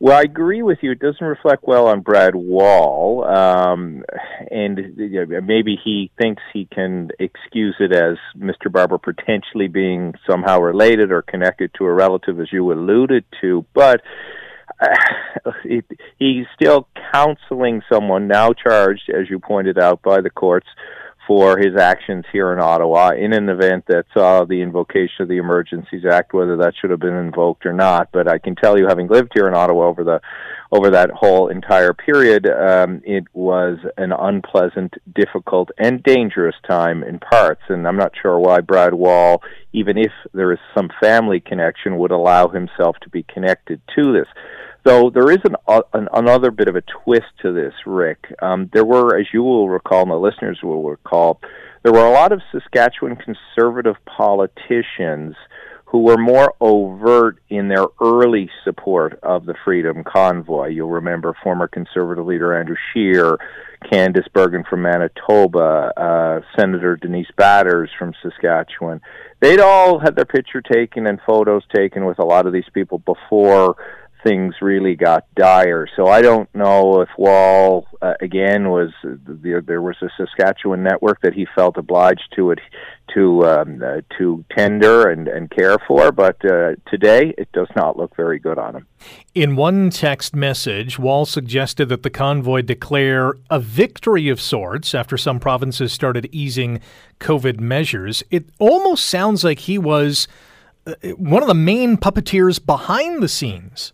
[0.00, 0.90] Well, I agree with you.
[0.90, 4.04] It doesn't reflect well on Brad Wall, um,
[4.50, 4.76] and
[5.46, 8.70] maybe he thinks he can excuse it as Mr.
[8.70, 13.64] Barber potentially being somehow related or connected to a relative, as you alluded to.
[13.72, 14.02] But
[16.18, 20.66] he's still counseling someone now charged, as you pointed out, by the courts
[21.26, 25.36] for his actions here in Ottawa in an event that saw the invocation of the
[25.36, 28.08] Emergencies Act, whether that should have been invoked or not.
[28.12, 30.20] But I can tell you, having lived here in Ottawa over the
[30.72, 37.18] over that whole entire period, um, it was an unpleasant, difficult, and dangerous time in
[37.18, 37.60] parts.
[37.68, 39.42] And I'm not sure why Brad Wall,
[39.74, 44.26] even if there is some family connection, would allow himself to be connected to this.
[44.86, 48.34] So there is an, uh, an, another bit of a twist to this, Rick.
[48.42, 51.40] Um, there were, as you will recall, my listeners will recall,
[51.82, 55.36] there were a lot of Saskatchewan conservative politicians
[55.92, 60.68] who were more overt in their early support of the Freedom Convoy.
[60.68, 63.36] You'll remember former Conservative leader Andrew Scheer,
[63.92, 69.02] Candice Bergen from Manitoba, uh, Senator Denise Batters from Saskatchewan.
[69.40, 72.98] They'd all had their picture taken and photos taken with a lot of these people
[72.98, 73.76] before
[74.22, 75.86] things really got dire.
[75.96, 81.20] So I don't know if Wall uh, again was the, there was a Saskatchewan network
[81.22, 82.60] that he felt obliged to it
[83.14, 87.96] to um, uh, to tender and, and care for, but uh, today it does not
[87.96, 88.86] look very good on him.
[89.34, 95.16] In one text message, Wall suggested that the convoy declare a victory of sorts after
[95.16, 96.80] some provinces started easing
[97.20, 98.22] COVID measures.
[98.30, 100.28] It almost sounds like he was
[100.86, 103.92] uh, one of the main puppeteers behind the scenes.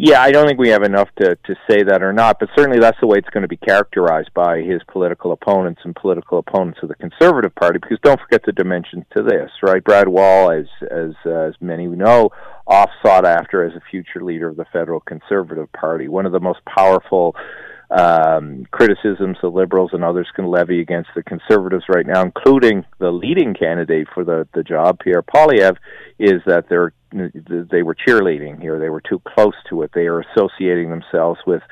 [0.00, 2.78] Yeah, I don't think we have enough to, to say that or not, but certainly
[2.78, 6.78] that's the way it's going to be characterized by his political opponents and political opponents
[6.84, 7.80] of the Conservative Party.
[7.82, 9.82] Because don't forget the dimensions to this, right?
[9.82, 12.30] Brad Wall, as as uh, as many know,
[12.68, 16.38] off sought after as a future leader of the federal Conservative Party, one of the
[16.38, 17.34] most powerful
[17.90, 23.10] um, criticisms the liberals and others can levy against the conservatives right now, including the
[23.10, 25.76] leading candidate for the, the job, Pierre Poilievre,
[26.18, 28.78] is that they're they were cheerleading here.
[28.78, 29.92] They were too close to it.
[29.94, 31.62] They are associating themselves with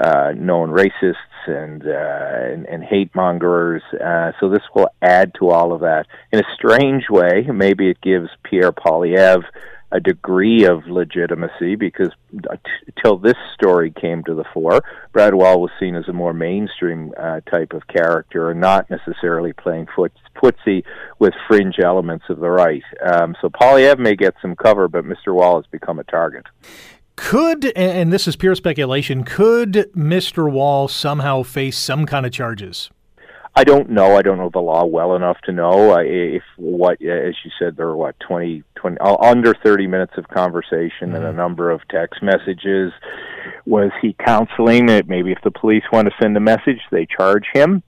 [0.00, 1.14] uh, known racists
[1.48, 3.82] and uh, and, and hate mongers.
[3.92, 7.44] Uh, so this will add to all of that in a strange way.
[7.52, 9.42] Maybe it gives Pierre Poilievre
[9.94, 12.10] a degree of legitimacy because
[12.50, 14.80] uh, t- till this story came to the fore,
[15.12, 19.52] Brad Wall was seen as a more mainstream uh, type of character and not necessarily
[19.52, 20.82] playing foot- footsie
[21.20, 22.82] with fringe elements of the right.
[23.06, 25.32] Um, so Poilievre may get some cover, but Mr.
[25.32, 26.44] Wall has become a target.
[27.14, 30.50] Could, and this is pure speculation, could Mr.
[30.50, 32.90] Wall somehow face some kind of charges?
[33.56, 34.16] I don't know.
[34.16, 37.86] I don't know the law well enough to know if what, as you said, there
[37.86, 41.14] were what 20, 20 uh, under thirty minutes of conversation mm-hmm.
[41.14, 41.36] and a mm-hmm.
[41.36, 42.92] number of text messages.
[43.64, 45.08] Was he counseling it?
[45.08, 47.82] Maybe if the police want to send a message, they charge him.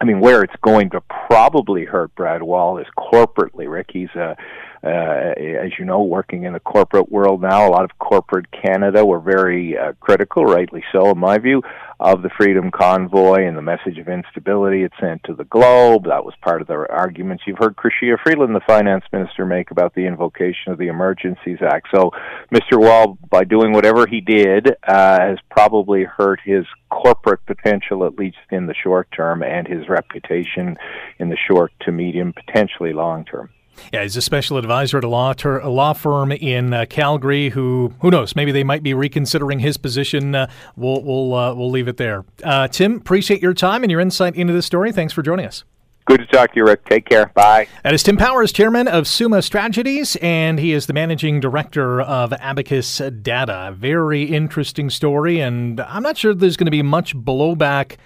[0.00, 3.70] I mean, where it's going to probably hurt Brad Wall is corporately.
[3.70, 4.34] Rick, he's a
[4.82, 9.04] uh, as you know, working in the corporate world now, a lot of corporate Canada
[9.04, 11.62] were very uh, critical, rightly so, in my view,
[11.98, 16.04] of the Freedom Convoy and the message of instability it sent to the globe.
[16.04, 19.94] That was part of the arguments you've heard Chrystia Freeland, the finance minister, make about
[19.94, 21.88] the invocation of the Emergencies Act.
[21.94, 22.10] So,
[22.50, 22.80] Mr.
[22.80, 28.38] Wall, by doing whatever he did, uh, has probably hurt his corporate potential, at least
[28.50, 30.78] in the short term, and his reputation
[31.18, 33.50] in the short to medium, potentially long term.
[33.92, 37.50] Yeah, he's a special advisor at a law, ter- a law firm in uh, Calgary.
[37.50, 38.36] Who who knows?
[38.36, 40.34] Maybe they might be reconsidering his position.
[40.34, 42.24] Uh, we'll we'll uh, we'll leave it there.
[42.42, 44.92] Uh, Tim, appreciate your time and your insight into this story.
[44.92, 45.64] Thanks for joining us.
[46.06, 46.86] Good to talk to you, Rick.
[46.86, 47.26] Take care.
[47.34, 47.68] Bye.
[47.84, 52.32] That is Tim Powers, chairman of Summa Strategies, and he is the managing director of
[52.32, 53.72] Abacus Data.
[53.76, 57.96] Very interesting story, and I'm not sure there's going to be much blowback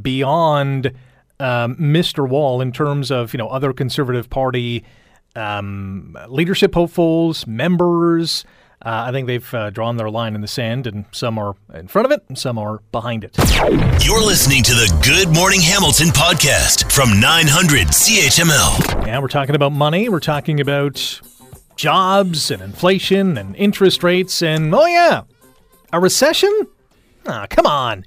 [0.00, 0.92] beyond
[1.38, 2.28] um, Mr.
[2.28, 4.84] Wall in terms of you know other conservative party
[5.36, 8.44] um, leadership hopefuls, members.
[8.84, 11.86] Uh, I think they've uh, drawn their line in the sand, and some are in
[11.86, 13.36] front of it, and some are behind it.
[14.04, 19.06] You're listening to the Good Morning Hamilton podcast from 900 CHML.
[19.06, 20.08] Yeah, we're talking about money.
[20.08, 21.20] We're talking about
[21.76, 25.22] jobs and inflation and interest rates, and oh, yeah,
[25.92, 26.50] a recession?
[27.26, 28.04] Ah, come on.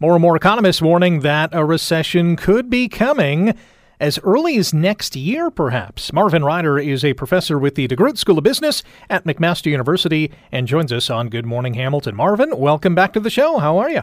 [0.00, 3.54] More and more economists warning that a recession could be coming
[4.00, 6.12] as early as next year, perhaps.
[6.12, 10.66] Marvin Ryder is a professor with the DeGroote School of Business at McMaster University and
[10.66, 12.16] joins us on Good Morning Hamilton.
[12.16, 13.58] Marvin, welcome back to the show.
[13.58, 14.02] How are you?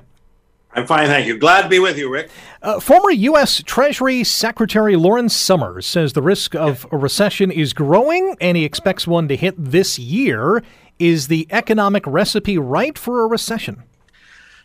[0.73, 1.39] I'm fine, thank you.
[1.39, 2.29] Glad to be with you, Rick.
[2.61, 3.63] Uh, former U.S.
[3.65, 9.07] Treasury Secretary Lawrence Summers says the risk of a recession is growing and he expects
[9.07, 10.61] one to hit this year.
[10.99, 13.83] Is the economic recipe right for a recession?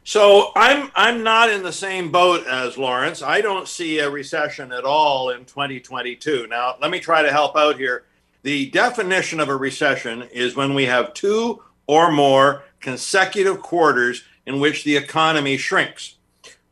[0.05, 3.23] So I'm I'm not in the same boat as Lawrence.
[3.23, 6.49] I don't see a recession at all in 2022.
[6.49, 8.05] Now, let me try to help out here.
[8.43, 14.59] The definition of a recession is when we have two or more consecutive quarters in
[14.59, 16.17] which the economy shrinks.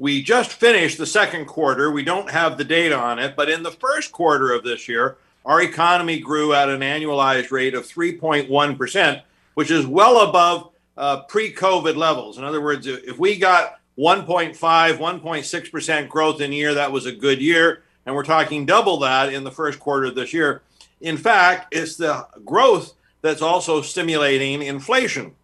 [0.01, 1.93] We just finished the second quarter.
[1.93, 5.19] We don't have the data on it, but in the first quarter of this year,
[5.45, 9.23] our economy grew at an annualized rate of 3.1%,
[9.55, 12.37] which is well above uh, pre-COVID levels.
[12.37, 17.13] In other words, if we got 1.5, 1.6% growth in a year, that was a
[17.13, 17.83] good year.
[18.05, 20.63] And we're talking double that in the first quarter of this year.
[21.01, 25.35] In fact, it's the growth that's also stimulating inflation.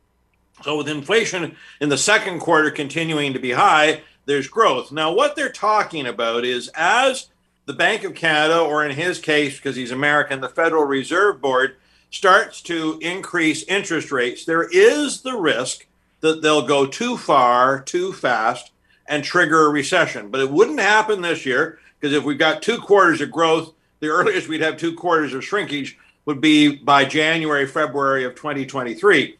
[0.62, 4.92] So, with inflation in the second quarter continuing to be high, there's growth.
[4.92, 7.29] Now, what they're talking about is as
[7.64, 11.77] the Bank of Canada, or in his case, because he's American, the Federal Reserve Board,
[12.11, 15.87] starts to increase interest rates, there is the risk
[16.21, 18.73] that they'll go too far, too fast,
[19.07, 20.31] and trigger a recession.
[20.31, 24.09] But it wouldn't happen this year because if we've got two quarters of growth, the
[24.09, 29.37] earliest we'd have two quarters of shrinkage would be by January, February of 2023.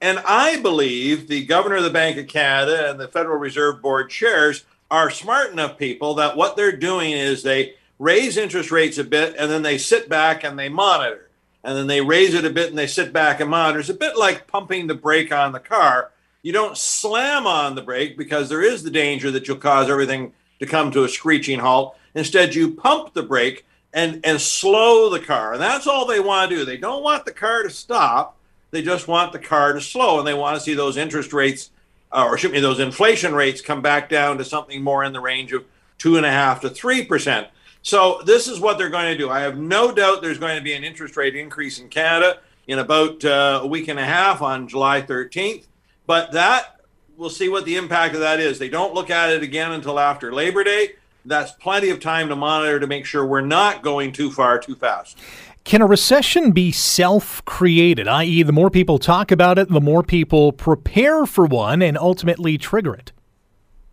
[0.00, 4.08] And I believe the governor of the Bank of Canada and the Federal Reserve Board
[4.08, 9.04] chairs are smart enough people that what they're doing is they raise interest rates a
[9.04, 11.28] bit and then they sit back and they monitor.
[11.62, 13.80] And then they raise it a bit and they sit back and monitor.
[13.80, 16.10] It's a bit like pumping the brake on the car.
[16.42, 20.32] You don't slam on the brake because there is the danger that you'll cause everything
[20.58, 21.96] to come to a screeching halt.
[22.14, 25.52] Instead, you pump the brake and, and slow the car.
[25.52, 26.64] And that's all they want to do.
[26.64, 28.36] They don't want the car to stop.
[28.70, 31.70] They just want the car to slow and they want to see those interest rates
[32.12, 35.20] uh, or should me those inflation rates come back down to something more in the
[35.20, 35.64] range of
[35.98, 37.48] two and a half to three percent.
[37.82, 39.30] So this is what they're going to do.
[39.30, 42.78] I have no doubt there's going to be an interest rate increase in Canada in
[42.78, 45.66] about uh, a week and a half on July 13th.
[46.06, 46.80] But that
[47.16, 48.58] we'll see what the impact of that is.
[48.58, 50.94] They don't look at it again until after Labor Day.
[51.24, 54.74] That's plenty of time to monitor to make sure we're not going too far too
[54.74, 55.18] fast.
[55.64, 60.02] Can a recession be self created, i.e., the more people talk about it, the more
[60.02, 63.12] people prepare for one and ultimately trigger it?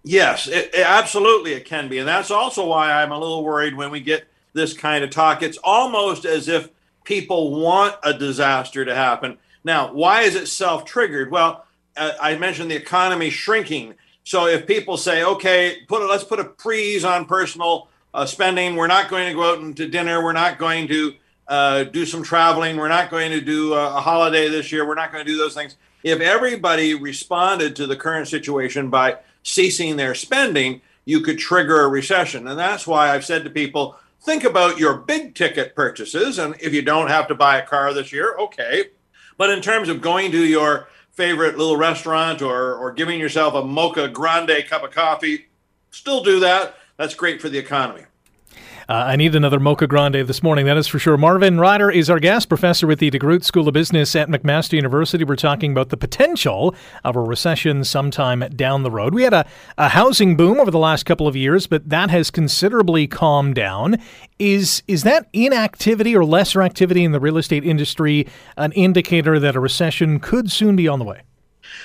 [0.03, 1.97] Yes, it, it, absolutely, it can be.
[1.99, 5.43] And that's also why I'm a little worried when we get this kind of talk.
[5.43, 6.69] It's almost as if
[7.03, 9.37] people want a disaster to happen.
[9.63, 11.31] Now, why is it self triggered?
[11.31, 13.95] Well, uh, I mentioned the economy shrinking.
[14.23, 18.75] So if people say, okay, put a, let's put a freeze on personal uh, spending,
[18.75, 21.13] we're not going to go out to dinner, we're not going to
[21.47, 22.77] uh, do some traveling.
[22.77, 24.85] We're not going to do a, a holiday this year.
[24.85, 25.77] We're not going to do those things.
[26.03, 31.87] If everybody responded to the current situation by ceasing their spending, you could trigger a
[31.87, 32.47] recession.
[32.47, 36.37] And that's why I've said to people, think about your big ticket purchases.
[36.37, 38.89] And if you don't have to buy a car this year, okay.
[39.37, 43.63] But in terms of going to your favorite little restaurant or, or giving yourself a
[43.63, 45.45] mocha grande cup of coffee,
[45.91, 46.75] still do that.
[46.97, 48.03] That's great for the economy.
[48.89, 51.17] Uh, I need another Mocha Grande this morning, that is for sure.
[51.17, 55.25] Marvin Ryder is our guest, professor with the DeGroote School of Business at McMaster University.
[55.25, 56.73] We're talking about the potential
[57.03, 59.13] of a recession sometime down the road.
[59.13, 59.45] We had a,
[59.77, 63.97] a housing boom over the last couple of years, but that has considerably calmed down.
[64.39, 69.57] Is is that inactivity or lesser activity in the real estate industry an indicator that
[69.57, 71.23] a recession could soon be on the way?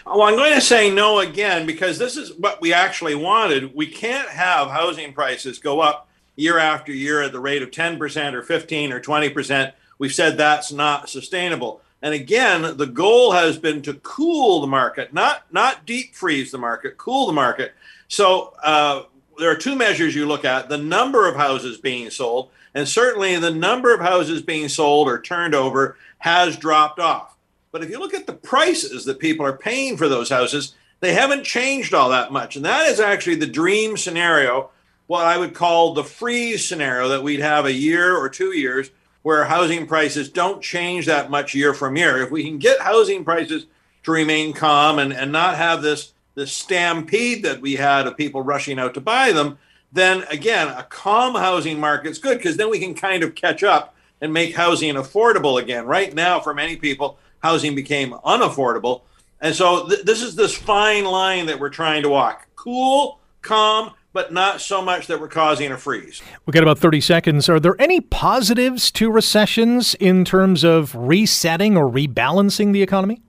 [0.06, 3.74] Well, I'm going to say no again because this is what we actually wanted.
[3.74, 8.34] We can't have housing prices go up year after year at the rate of 10%
[8.34, 11.80] or 15 or 20%, we've said that's not sustainable.
[12.02, 16.58] And again, the goal has been to cool the market, not not deep freeze the
[16.58, 17.72] market, cool the market.
[18.08, 19.04] So uh,
[19.38, 23.36] there are two measures you look at: the number of houses being sold, and certainly
[23.36, 27.36] the number of houses being sold or turned over has dropped off.
[27.70, 31.14] But if you look at the prices that people are paying for those houses, they
[31.14, 34.70] haven't changed all that much, and that is actually the dream scenario
[35.12, 38.90] what I would call the freeze scenario that we'd have a year or two years
[39.20, 42.22] where housing prices don't change that much year from year.
[42.22, 43.66] If we can get housing prices
[44.04, 48.40] to remain calm and, and not have this, this stampede that we had of people
[48.40, 49.58] rushing out to buy them,
[49.92, 53.94] then again, a calm housing market's good because then we can kind of catch up
[54.22, 55.84] and make housing affordable again.
[55.84, 59.02] Right now, for many people, housing became unaffordable.
[59.42, 63.92] And so th- this is this fine line that we're trying to walk cool, calm,
[64.12, 66.22] but not so much that we're causing a freeze.
[66.44, 67.48] We've got about 30 seconds.
[67.48, 73.22] Are there any positives to recessions in terms of resetting or rebalancing the economy?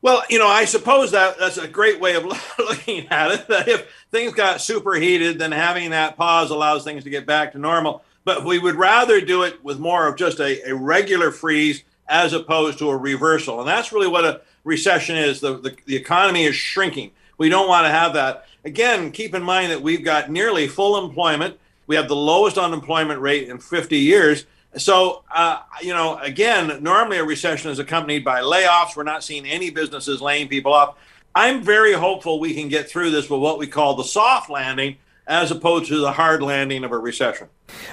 [0.00, 2.24] Well, you know, I suppose that that's a great way of
[2.58, 3.48] looking at it.
[3.48, 7.58] That if things got superheated, then having that pause allows things to get back to
[7.58, 8.04] normal.
[8.24, 12.32] But we would rather do it with more of just a, a regular freeze as
[12.32, 13.60] opposed to a reversal.
[13.60, 15.40] And that's really what a recession is.
[15.40, 17.12] The, the, the economy is shrinking.
[17.38, 18.46] We don't want to have that.
[18.64, 21.58] Again, keep in mind that we've got nearly full employment.
[21.86, 24.44] We have the lowest unemployment rate in 50 years.
[24.76, 28.96] So, uh, you know, again, normally a recession is accompanied by layoffs.
[28.96, 30.96] We're not seeing any businesses laying people off.
[31.34, 34.96] I'm very hopeful we can get through this with what we call the soft landing
[35.26, 37.48] as opposed to the hard landing of a recession.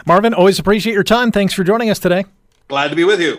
[0.05, 1.31] Marvin, always appreciate your time.
[1.31, 2.25] Thanks for joining us today.
[2.67, 3.38] Glad to be with you.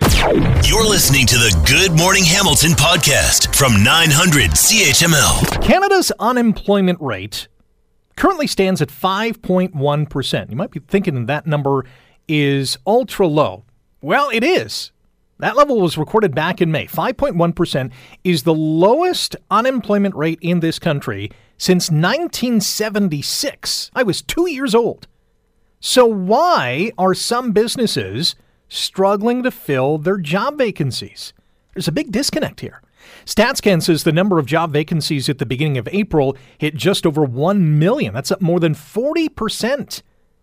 [0.63, 5.61] You're listening to the Good Morning Hamilton podcast from 900 CHML.
[5.61, 7.49] Canada's unemployment rate
[8.15, 10.49] currently stands at 5.1%.
[10.49, 11.83] You might be thinking that number
[12.29, 13.65] is ultra low.
[13.99, 14.93] Well, it is.
[15.39, 16.85] That level was recorded back in May.
[16.85, 17.91] 5.1%
[18.23, 23.91] is the lowest unemployment rate in this country since 1976.
[23.93, 25.05] I was two years old.
[25.81, 28.37] So, why are some businesses
[28.69, 31.33] struggling to fill their job vacancies.
[31.73, 32.81] There's a big disconnect here.
[33.25, 37.23] StatsCan says the number of job vacancies at the beginning of April hit just over
[37.23, 38.13] 1 million.
[38.13, 40.01] That's up more than 40%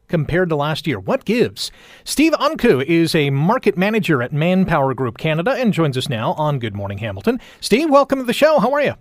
[0.08, 1.00] compared to last year.
[1.00, 1.70] What gives?
[2.04, 6.58] Steve Unku is a market manager at Manpower Group Canada and joins us now on
[6.58, 7.40] Good Morning Hamilton.
[7.60, 8.58] Steve, welcome to the show.
[8.58, 8.94] How are you?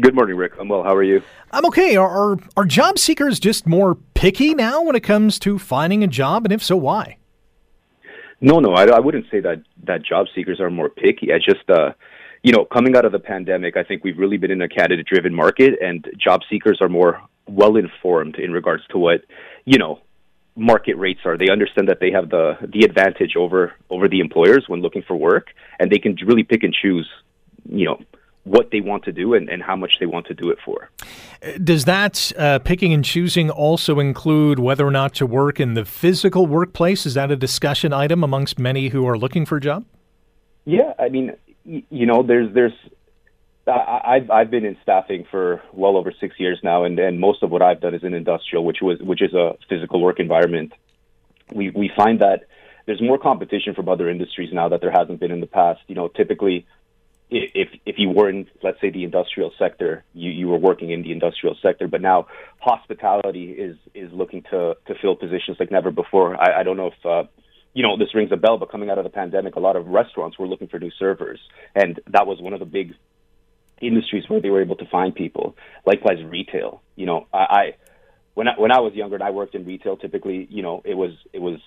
[0.00, 0.52] Good morning, Rick.
[0.60, 0.82] I'm well.
[0.82, 1.22] How are you?
[1.52, 1.96] I'm okay.
[1.96, 6.06] Are, are, are job seekers just more picky now when it comes to finding a
[6.06, 7.16] job, and if so, why?
[8.40, 11.32] No, no, I, I wouldn't say that that job seekers are more picky.
[11.32, 11.92] I just, uh,
[12.42, 15.34] you know, coming out of the pandemic, I think we've really been in a candidate-driven
[15.34, 19.22] market, and job seekers are more well informed in regards to what,
[19.64, 20.00] you know,
[20.54, 21.36] market rates are.
[21.38, 25.16] They understand that they have the the advantage over over the employers when looking for
[25.16, 27.08] work, and they can really pick and choose,
[27.68, 28.00] you know,
[28.46, 30.88] what they want to do and, and how much they want to do it for.
[31.62, 35.84] Does that uh, picking and choosing also include whether or not to work in the
[35.84, 37.06] physical workplace?
[37.06, 39.84] Is that a discussion item amongst many who are looking for a job?
[40.64, 41.32] Yeah, I mean,
[41.64, 42.72] you know, there's there's
[43.66, 47.50] I've I've been in staffing for well over six years now, and, and most of
[47.50, 50.72] what I've done is in industrial, which was which is a physical work environment.
[51.52, 52.44] We we find that
[52.86, 55.80] there's more competition from other industries now that there hasn't been in the past.
[55.88, 56.64] You know, typically
[57.30, 61.02] if if you were in let's say the industrial sector you you were working in
[61.02, 62.26] the industrial sector but now
[62.58, 66.40] hospitality is is looking to to fill positions like never before.
[66.40, 67.24] I, I don't know if uh,
[67.74, 69.86] you know this rings a bell but coming out of the pandemic a lot of
[69.88, 71.40] restaurants were looking for new servers
[71.74, 72.94] and that was one of the big
[73.80, 75.56] industries where they were able to find people.
[75.84, 76.82] Likewise retail.
[76.94, 77.74] You know i, I
[78.34, 80.94] when I when I was younger and I worked in retail typically you know it
[80.94, 81.58] was it was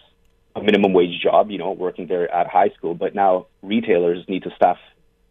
[0.55, 4.43] a minimum wage job you know working there at high school but now retailers need
[4.43, 4.77] to staff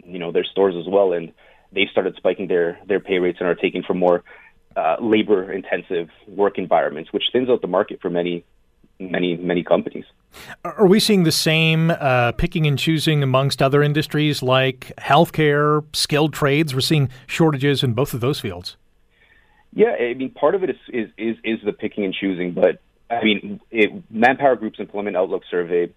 [0.05, 1.33] you know their stores as well, and
[1.73, 4.23] they've started spiking their their pay rates and are taking from more
[4.77, 8.45] uh, labor intensive work environments, which thins out the market for many
[9.01, 10.05] many many companies.
[10.65, 16.35] Are we seeing the same uh, picking and choosing amongst other industries like healthcare, skilled
[16.35, 16.75] trades?
[16.75, 18.77] We're seeing shortages in both of those fields.
[19.73, 22.81] Yeah, I mean, part of it is is is, is the picking and choosing, but
[23.11, 25.93] I mean, it, Manpower Group's Employment Outlook survey,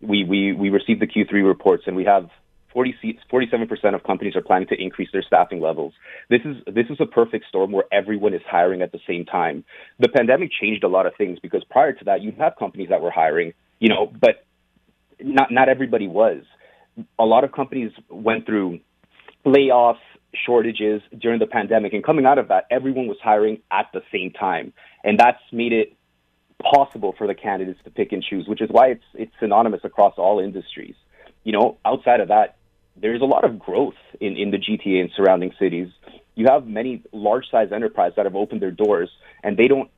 [0.00, 2.28] we we we received the Q3 reports, and we have
[2.76, 5.94] 47% of companies are planning to increase their staffing levels.
[6.28, 9.64] This is this is a perfect storm where everyone is hiring at the same time.
[9.98, 13.00] The pandemic changed a lot of things because prior to that, you'd have companies that
[13.00, 14.44] were hiring, you know, but
[15.20, 16.42] not not everybody was.
[17.18, 18.80] A lot of companies went through
[19.46, 19.96] layoffs,
[20.44, 24.32] shortages during the pandemic, and coming out of that, everyone was hiring at the same
[24.32, 24.72] time,
[25.04, 25.96] and that's made it
[26.62, 30.14] possible for the candidates to pick and choose, which is why it's it's synonymous across
[30.18, 30.94] all industries.
[31.44, 32.55] You know, outside of that,
[33.00, 35.88] there's a lot of growth in, in the GTA and surrounding cities.
[36.34, 39.10] You have many large size enterprises that have opened their doors
[39.42, 39.90] and they don't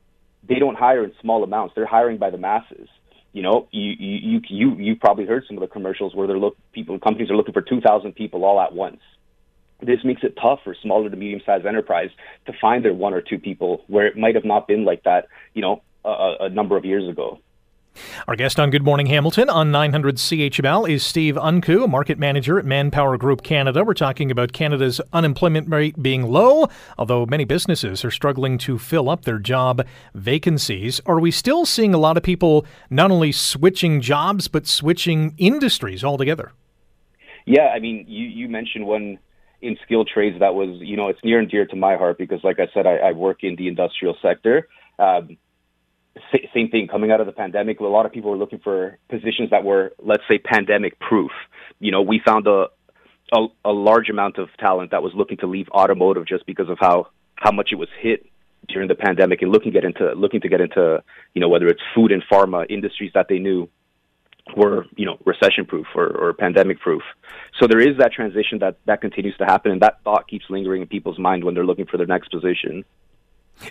[0.47, 1.75] they don't hire in small amounts.
[1.75, 2.87] They're hiring by the masses.
[3.33, 6.57] You know, you you you you probably heard some of the commercials where they're look
[6.71, 9.01] people companies are looking for two thousand people all at once.
[9.81, 12.09] This makes it tough for smaller to medium sized enterprise
[12.47, 15.27] to find their one or two people where it might have not been like that,
[15.53, 17.39] you know, a, a number of years ago.
[18.27, 22.59] Our guest on Good Morning Hamilton on 900 CHML is Steve Unku, a market manager
[22.59, 23.83] at Manpower Group Canada.
[23.83, 29.09] We're talking about Canada's unemployment rate being low, although many businesses are struggling to fill
[29.09, 31.01] up their job vacancies.
[31.05, 36.03] Are we still seeing a lot of people not only switching jobs, but switching industries
[36.03, 36.51] altogether?
[37.45, 39.17] Yeah, I mean, you, you mentioned one
[39.61, 42.43] in skilled trades that was, you know, it's near and dear to my heart because,
[42.43, 44.67] like I said, I, I work in the industrial sector.
[44.99, 45.37] Um,
[46.53, 47.79] same thing coming out of the pandemic.
[47.79, 51.31] A lot of people were looking for positions that were, let's say, pandemic proof.
[51.79, 52.67] You know, we found a,
[53.33, 56.77] a, a large amount of talent that was looking to leave automotive just because of
[56.79, 58.25] how how much it was hit
[58.67, 61.01] during the pandemic and looking get into looking to get into
[61.33, 63.69] you know whether it's food and pharma industries that they knew
[64.55, 67.03] were you know recession proof or, or pandemic proof.
[67.59, 70.81] So there is that transition that that continues to happen, and that thought keeps lingering
[70.81, 72.83] in people's mind when they're looking for their next position.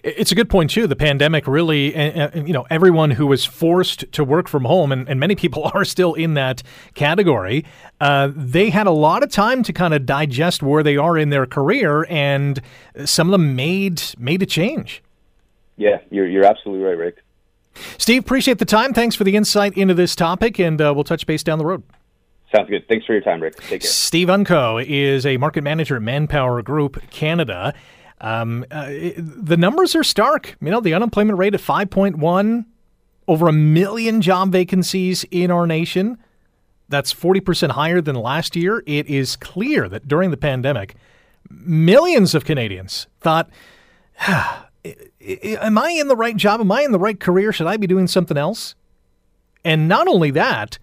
[0.03, 0.87] It's a good point too.
[0.87, 1.97] The pandemic really,
[2.35, 5.85] you know, everyone who was forced to work from home, and, and many people are
[5.85, 6.63] still in that
[6.95, 7.65] category.
[8.01, 11.31] Uh, they had a lot of time to kind of digest where they are in
[11.31, 12.61] their career, and
[13.05, 15.03] some of them made made a change.
[15.77, 17.23] Yeah, you're you're absolutely right, Rick.
[17.97, 18.93] Steve, appreciate the time.
[18.93, 21.83] Thanks for the insight into this topic, and uh, we'll touch base down the road.
[22.55, 22.89] Sounds good.
[22.89, 23.57] Thanks for your time, Rick.
[23.57, 23.91] Take care.
[23.91, 27.75] Steve Unco is a market manager at Manpower Group Canada.
[28.21, 30.57] Um, uh, it, the numbers are stark.
[30.61, 32.65] You know, the unemployment rate at 5.1,
[33.27, 36.19] over a million job vacancies in our nation.
[36.89, 38.83] That's 40% higher than last year.
[38.87, 40.95] It is clear that during the pandemic,
[41.51, 43.51] millions of Canadians thought,
[44.21, 44.69] ah,
[45.21, 46.61] Am I in the right job?
[46.61, 47.53] Am I in the right career?
[47.53, 48.75] Should I be doing something else?
[49.65, 50.79] And not only that,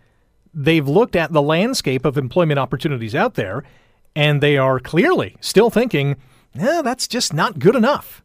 [0.53, 3.63] they've looked at the landscape of employment opportunities out there,
[4.15, 6.17] and they are clearly still thinking,
[6.55, 8.24] yeah, that's just not good enough.